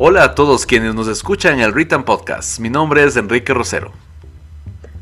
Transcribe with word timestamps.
Hola 0.00 0.22
a 0.22 0.34
todos 0.36 0.64
quienes 0.64 0.94
nos 0.94 1.08
escuchan 1.08 1.54
en 1.54 1.60
el 1.60 1.74
Ritam 1.74 2.04
Podcast. 2.04 2.60
Mi 2.60 2.70
nombre 2.70 3.02
es 3.02 3.16
Enrique 3.16 3.52
Rosero. 3.52 3.90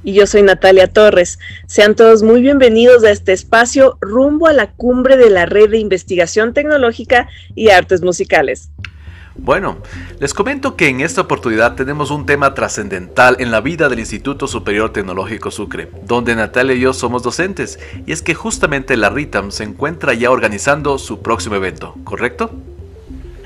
Y 0.02 0.14
yo 0.14 0.26
soy 0.26 0.40
Natalia 0.40 0.90
Torres. 0.90 1.38
Sean 1.66 1.94
todos 1.94 2.22
muy 2.22 2.40
bienvenidos 2.40 3.04
a 3.04 3.10
este 3.10 3.34
espacio 3.34 3.98
rumbo 4.00 4.46
a 4.46 4.54
la 4.54 4.70
cumbre 4.70 5.18
de 5.18 5.28
la 5.28 5.44
Red 5.44 5.68
de 5.68 5.78
Investigación 5.80 6.54
Tecnológica 6.54 7.28
y 7.54 7.68
Artes 7.68 8.00
Musicales. 8.00 8.70
Bueno, 9.34 9.76
les 10.18 10.32
comento 10.32 10.76
que 10.76 10.88
en 10.88 11.02
esta 11.02 11.20
oportunidad 11.20 11.74
tenemos 11.74 12.10
un 12.10 12.24
tema 12.24 12.54
trascendental 12.54 13.36
en 13.38 13.50
la 13.50 13.60
vida 13.60 13.90
del 13.90 13.98
Instituto 13.98 14.48
Superior 14.48 14.94
Tecnológico 14.94 15.50
Sucre, 15.50 15.90
donde 16.06 16.34
Natalia 16.34 16.74
y 16.74 16.80
yo 16.80 16.94
somos 16.94 17.22
docentes, 17.22 17.78
y 18.06 18.12
es 18.12 18.22
que 18.22 18.32
justamente 18.32 18.96
la 18.96 19.10
RITAM 19.10 19.50
se 19.50 19.64
encuentra 19.64 20.14
ya 20.14 20.30
organizando 20.30 20.96
su 20.96 21.20
próximo 21.20 21.56
evento, 21.56 21.94
¿correcto? 22.02 22.50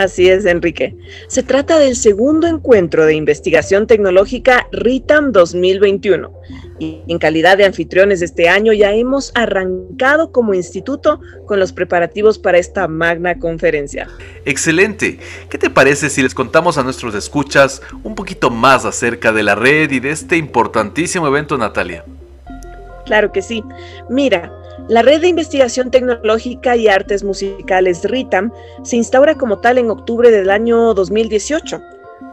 Así 0.00 0.30
es, 0.30 0.46
Enrique. 0.46 0.96
Se 1.28 1.42
trata 1.42 1.78
del 1.78 1.94
segundo 1.94 2.46
encuentro 2.46 3.04
de 3.04 3.14
investigación 3.14 3.86
tecnológica 3.86 4.66
RITAM 4.72 5.30
2021. 5.30 6.32
Y 6.78 7.02
en 7.06 7.18
calidad 7.18 7.58
de 7.58 7.66
anfitriones 7.66 8.20
de 8.20 8.24
este 8.24 8.48
año 8.48 8.72
ya 8.72 8.94
hemos 8.94 9.30
arrancado 9.34 10.32
como 10.32 10.54
instituto 10.54 11.20
con 11.46 11.60
los 11.60 11.74
preparativos 11.74 12.38
para 12.38 12.56
esta 12.56 12.88
magna 12.88 13.38
conferencia. 13.38 14.08
Excelente. 14.46 15.18
¿Qué 15.50 15.58
te 15.58 15.68
parece 15.68 16.08
si 16.08 16.22
les 16.22 16.32
contamos 16.32 16.78
a 16.78 16.82
nuestros 16.82 17.14
escuchas 17.14 17.82
un 18.02 18.14
poquito 18.14 18.48
más 18.48 18.86
acerca 18.86 19.34
de 19.34 19.42
la 19.42 19.54
red 19.54 19.90
y 19.90 20.00
de 20.00 20.12
este 20.12 20.38
importantísimo 20.38 21.26
evento, 21.26 21.58
Natalia? 21.58 22.06
Claro 23.04 23.32
que 23.32 23.42
sí. 23.42 23.62
Mira, 24.08 24.50
la 24.90 25.02
Red 25.02 25.20
de 25.20 25.28
Investigación 25.28 25.92
Tecnológica 25.92 26.74
y 26.74 26.88
Artes 26.88 27.22
Musicales 27.22 28.02
RITAM 28.02 28.50
se 28.82 28.96
instaura 28.96 29.36
como 29.36 29.60
tal 29.60 29.78
en 29.78 29.88
octubre 29.88 30.32
del 30.32 30.50
año 30.50 30.94
2018, 30.94 31.80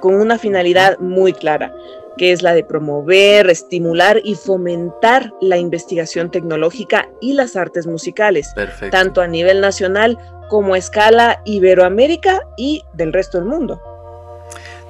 con 0.02 0.16
una 0.16 0.40
finalidad 0.40 0.98
muy 0.98 1.34
clara, 1.34 1.72
que 2.17 2.32
es 2.32 2.42
la 2.42 2.56
de 2.56 2.64
promover, 2.64 3.48
estimular 3.48 4.20
y 4.23 4.34
fomentar 4.34 5.32
la 5.40 5.59
investigación 5.59 6.32
tecnológica 6.32 7.08
y 7.22 7.34
las 7.34 7.56
artes 7.56 7.86
musicales, 7.86 8.52
tanto 8.89 9.22
a 9.22 9.28
nivel 9.28 9.62
nacional 9.62 10.17
como 10.50 10.73
a 10.73 10.80
escala 10.80 11.44
Iberoamérica 11.45 12.42
y 12.58 12.82
del 12.95 13.14
resto 13.14 13.38
del 13.38 13.45
mundo. 13.45 13.80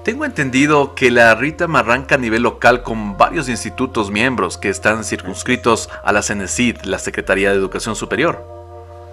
Tengo 0.07 0.23
entendido 0.23 0.95
que 0.95 1.11
la 1.11 1.35
RITAM 1.35 1.75
arranca 1.75 2.15
a 2.15 2.17
nivel 2.17 2.43
local 2.43 2.81
con 2.81 3.17
varios 3.17 3.49
institutos 3.49 4.09
miembros 4.09 4.57
que 4.57 4.69
están 4.69 5.03
circunscritos 5.03 5.89
a 6.01 6.13
la 6.13 6.21
CENESID, 6.21 6.83
la 6.83 6.97
Secretaría 6.97 7.49
de 7.49 7.57
Educación 7.57 7.93
Superior. 7.93 8.41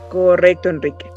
Correcto, 0.09 0.69
Enrique. 0.69 1.11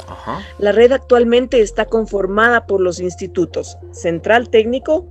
La 0.57 0.71
red 0.71 0.93
actualmente 0.93 1.61
está 1.61 1.85
conformada 1.85 2.65
por 2.65 2.81
los 2.81 2.99
institutos 2.99 3.77
Central 3.91 4.49
Técnico, 4.49 5.05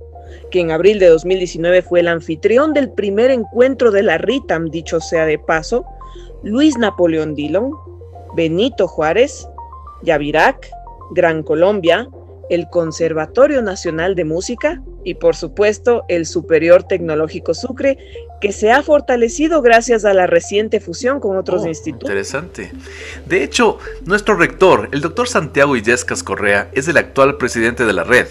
que 0.51 0.59
en 0.59 0.71
abril 0.71 0.99
de 0.99 1.07
2019 1.07 1.81
fue 1.83 2.01
el 2.01 2.09
anfitrión 2.09 2.73
del 2.73 2.89
primer 2.89 3.31
encuentro 3.31 3.91
de 3.91 4.03
la 4.03 4.17
RITAM, 4.17 4.69
dicho 4.69 4.99
sea 4.99 5.25
de 5.25 5.39
paso, 5.39 5.85
Luis 6.43 6.77
Napoleón 6.77 7.35
Dillon, 7.35 7.71
Benito 8.35 8.89
Juárez, 8.89 9.47
Yavirac, 10.03 10.69
Gran 11.11 11.41
Colombia, 11.41 12.09
el 12.49 12.69
Conservatorio 12.69 13.61
Nacional 13.61 14.15
de 14.15 14.25
Música 14.25 14.81
y 15.03 15.15
por 15.15 15.35
supuesto 15.35 16.03
el 16.07 16.25
Superior 16.25 16.83
Tecnológico 16.83 17.53
Sucre, 17.53 17.97
que 18.41 18.51
se 18.51 18.71
ha 18.71 18.83
fortalecido 18.83 19.61
gracias 19.61 20.05
a 20.05 20.13
la 20.13 20.27
reciente 20.27 20.79
fusión 20.79 21.19
con 21.19 21.37
otros 21.37 21.63
oh, 21.63 21.67
institutos. 21.67 22.09
Interesante. 22.09 22.71
De 23.25 23.43
hecho, 23.43 23.79
nuestro 24.05 24.35
rector, 24.35 24.89
el 24.91 25.01
doctor 25.01 25.27
Santiago 25.27 25.75
Illescas 25.75 26.23
Correa, 26.23 26.69
es 26.73 26.87
el 26.87 26.97
actual 26.97 27.37
presidente 27.37 27.85
de 27.85 27.93
la 27.93 28.03
red. 28.03 28.27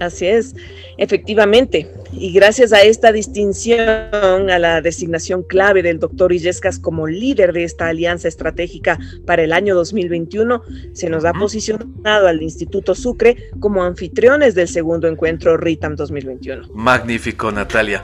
Así 0.00 0.26
es, 0.26 0.56
efectivamente. 0.96 1.92
Y 2.10 2.32
gracias 2.32 2.72
a 2.72 2.80
esta 2.80 3.12
distinción, 3.12 4.50
a 4.50 4.58
la 4.58 4.80
designación 4.80 5.42
clave 5.42 5.82
del 5.82 5.98
doctor 5.98 6.32
Illescas 6.32 6.78
como 6.78 7.06
líder 7.06 7.52
de 7.52 7.64
esta 7.64 7.88
alianza 7.88 8.26
estratégica 8.26 8.98
para 9.26 9.42
el 9.42 9.52
año 9.52 9.74
2021, 9.74 10.62
se 10.94 11.10
nos 11.10 11.26
ha 11.26 11.34
posicionado 11.34 12.26
al 12.26 12.42
Instituto 12.42 12.94
Sucre 12.94 13.50
como 13.60 13.84
anfitriones 13.84 14.54
del 14.54 14.68
segundo 14.68 15.06
encuentro 15.06 15.58
RITAM 15.58 15.96
2021. 15.96 16.68
Magnífico, 16.72 17.52
Natalia. 17.52 18.02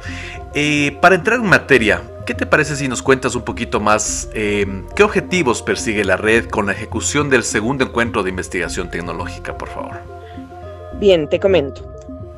Eh, 0.55 0.97
para 1.01 1.15
entrar 1.15 1.41
en 1.41 1.47
materia, 1.47 2.03
¿Qué 2.27 2.35
te 2.35 2.45
parece 2.45 2.75
si 2.75 2.89
nos 2.89 3.03
cuentas 3.03 3.37
un 3.37 3.43
poquito 3.43 3.79
más 3.79 4.29
eh, 4.35 4.67
qué 4.97 5.05
objetivos 5.05 5.63
persigue 5.63 6.05
la 6.05 6.17
red 6.17 6.47
con 6.47 6.67
la 6.67 6.73
ejecución 6.73 7.31
del 7.31 7.45
segundo 7.45 7.85
encuentro 7.85 8.25
de 8.25 8.31
investigación 8.31 8.91
tecnológica, 8.91 9.57
por 9.57 9.69
favor? 9.69 10.26
Bien, 10.99 11.29
te 11.29 11.39
comento. 11.39 11.83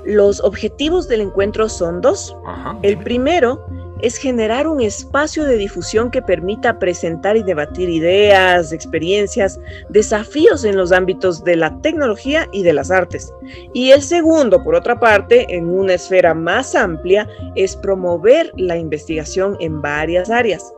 Los 0.04 0.40
objetivos 0.40 1.06
del 1.08 1.20
encuentro 1.20 1.68
son 1.68 2.00
dos. 2.00 2.36
el 2.82 2.98
primero 2.98 3.64
es 4.00 4.16
generar 4.16 4.66
un 4.66 4.80
espacio 4.80 5.44
de 5.44 5.56
difusión 5.56 6.10
que 6.10 6.22
permita 6.22 6.78
presentar 6.78 7.36
y 7.36 7.42
debatir 7.42 7.88
ideas, 7.88 8.72
experiencias, 8.72 9.58
desafíos 9.88 10.64
en 10.64 10.76
los 10.76 10.92
ámbitos 10.92 11.42
de 11.44 11.56
la 11.56 11.76
tecnología 11.80 12.48
y 12.52 12.62
de 12.62 12.72
las 12.72 12.90
artes. 12.90 13.32
Y 13.74 13.90
el 13.90 14.02
segundo, 14.02 14.62
por 14.62 14.74
otra 14.74 14.98
parte, 14.98 15.46
en 15.54 15.68
una 15.68 15.94
esfera 15.94 16.34
más 16.34 16.74
amplia, 16.74 17.28
es 17.56 17.76
promover 17.76 18.52
la 18.56 18.76
investigación 18.76 19.56
en 19.60 19.82
varias 19.82 20.30
áreas. 20.30 20.72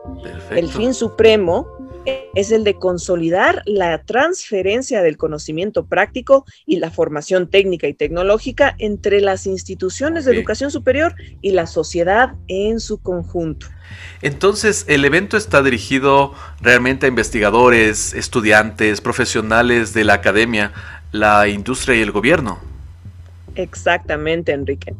El 0.49 0.67
fin 0.67 0.93
supremo 0.93 1.67
es 2.35 2.51
el 2.51 2.63
de 2.63 2.75
consolidar 2.75 3.61
la 3.65 4.03
transferencia 4.03 5.01
del 5.01 5.17
conocimiento 5.17 5.85
práctico 5.85 6.45
y 6.65 6.77
la 6.77 6.91
formación 6.91 7.49
técnica 7.49 7.87
y 7.87 7.93
tecnológica 7.93 8.75
entre 8.79 9.21
las 9.21 9.45
instituciones 9.45 10.25
de 10.25 10.33
educación 10.33 10.71
superior 10.71 11.15
y 11.41 11.51
la 11.51 11.67
sociedad 11.67 12.35
en 12.47 12.79
su 12.79 13.01
conjunto. 13.01 13.67
Entonces, 14.21 14.85
el 14.87 15.03
evento 15.03 15.37
está 15.37 15.61
dirigido 15.61 16.33
realmente 16.61 17.05
a 17.05 17.09
investigadores, 17.09 18.13
estudiantes, 18.13 19.01
profesionales 19.01 19.93
de 19.93 20.05
la 20.05 20.13
academia, 20.13 20.71
la 21.11 21.47
industria 21.47 21.97
y 21.97 22.01
el 22.01 22.11
gobierno. 22.11 22.70
Exactamente, 23.55 24.53
Enrique. 24.53 24.95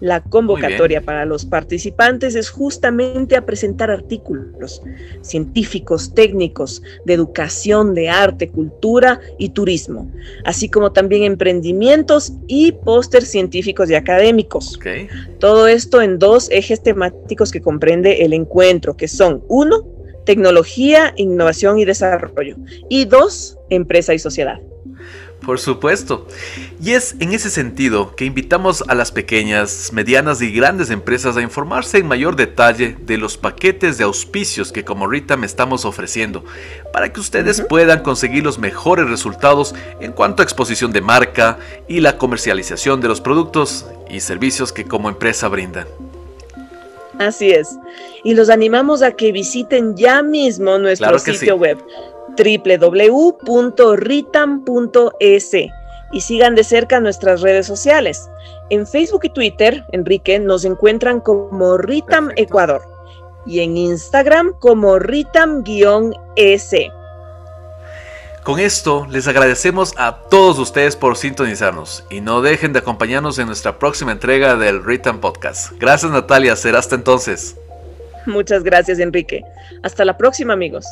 La 0.00 0.22
convocatoria 0.22 1.02
para 1.02 1.24
los 1.24 1.44
participantes 1.44 2.34
es 2.34 2.48
justamente 2.48 3.36
a 3.36 3.44
presentar 3.44 3.90
artículos 3.90 4.82
científicos, 5.22 6.14
técnicos, 6.14 6.82
de 7.04 7.14
educación, 7.14 7.94
de 7.94 8.08
arte, 8.08 8.48
cultura 8.48 9.20
y 9.38 9.50
turismo, 9.50 10.10
así 10.44 10.68
como 10.68 10.92
también 10.92 11.24
emprendimientos 11.24 12.32
y 12.46 12.72
pósters 12.72 13.28
científicos 13.28 13.90
y 13.90 13.94
académicos. 13.94 14.78
Todo 15.38 15.68
esto 15.68 16.00
en 16.00 16.18
dos 16.18 16.50
ejes 16.50 16.82
temáticos 16.82 17.50
que 17.50 17.60
comprende 17.60 18.24
el 18.24 18.32
encuentro, 18.32 18.96
que 18.96 19.08
son 19.08 19.44
uno, 19.48 19.86
tecnología, 20.24 21.12
innovación 21.16 21.78
y 21.78 21.84
desarrollo, 21.84 22.56
y 22.88 23.04
dos, 23.04 23.58
empresa 23.68 24.14
y 24.14 24.18
sociedad. 24.18 24.60
Por 25.50 25.58
supuesto. 25.58 26.28
Y 26.80 26.92
es 26.92 27.16
en 27.18 27.32
ese 27.32 27.50
sentido 27.50 28.14
que 28.14 28.24
invitamos 28.24 28.84
a 28.86 28.94
las 28.94 29.10
pequeñas, 29.10 29.90
medianas 29.92 30.40
y 30.42 30.52
grandes 30.52 30.90
empresas 30.90 31.36
a 31.36 31.42
informarse 31.42 31.98
en 31.98 32.06
mayor 32.06 32.36
detalle 32.36 32.96
de 33.00 33.18
los 33.18 33.36
paquetes 33.36 33.98
de 33.98 34.04
auspicios 34.04 34.70
que 34.70 34.84
como 34.84 35.08
RITAM 35.08 35.42
estamos 35.42 35.84
ofreciendo, 35.84 36.44
para 36.92 37.12
que 37.12 37.18
ustedes 37.18 37.62
puedan 37.62 38.04
conseguir 38.04 38.44
los 38.44 38.60
mejores 38.60 39.10
resultados 39.10 39.74
en 39.98 40.12
cuanto 40.12 40.42
a 40.42 40.44
exposición 40.44 40.92
de 40.92 41.00
marca 41.00 41.58
y 41.88 41.98
la 41.98 42.16
comercialización 42.16 43.00
de 43.00 43.08
los 43.08 43.20
productos 43.20 43.86
y 44.08 44.20
servicios 44.20 44.72
que 44.72 44.84
como 44.84 45.08
empresa 45.08 45.48
brindan. 45.48 45.88
Así 47.18 47.50
es. 47.50 47.76
Y 48.22 48.34
los 48.34 48.50
animamos 48.50 49.02
a 49.02 49.10
que 49.10 49.32
visiten 49.32 49.96
ya 49.96 50.22
mismo 50.22 50.78
nuestro 50.78 51.18
sitio 51.18 51.56
web 51.56 51.76
www.ritam.es 52.36 53.56
y 56.12 56.20
sigan 56.20 56.54
de 56.54 56.64
cerca 56.64 57.00
nuestras 57.00 57.40
redes 57.40 57.66
sociales. 57.66 58.28
En 58.70 58.86
Facebook 58.86 59.20
y 59.24 59.30
Twitter, 59.30 59.84
Enrique, 59.92 60.38
nos 60.38 60.64
encuentran 60.64 61.20
como 61.20 61.76
Ritam 61.78 62.30
Ecuador 62.36 62.82
y 63.46 63.60
en 63.60 63.76
Instagram 63.76 64.54
como 64.58 64.98
Ritam-S. 64.98 66.90
Con 68.42 68.58
esto 68.58 69.06
les 69.10 69.28
agradecemos 69.28 69.92
a 69.98 70.22
todos 70.30 70.58
ustedes 70.58 70.96
por 70.96 71.16
sintonizarnos 71.16 72.04
y 72.10 72.22
no 72.22 72.40
dejen 72.40 72.72
de 72.72 72.78
acompañarnos 72.78 73.38
en 73.38 73.46
nuestra 73.46 73.78
próxima 73.78 74.12
entrega 74.12 74.56
del 74.56 74.82
Ritam 74.82 75.20
Podcast. 75.20 75.72
Gracias 75.78 76.10
Natalia, 76.10 76.56
será 76.56 76.78
hasta 76.78 76.94
entonces. 76.94 77.56
Muchas 78.26 78.62
gracias 78.62 78.98
Enrique. 78.98 79.44
Hasta 79.82 80.04
la 80.04 80.16
próxima 80.16 80.54
amigos. 80.54 80.86